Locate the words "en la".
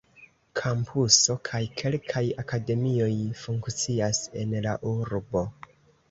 4.45-4.73